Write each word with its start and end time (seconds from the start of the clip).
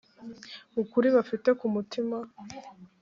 ukuri 0.81 1.07
bafite 1.15 1.49
ku 1.59 1.65
mutima 1.75 2.17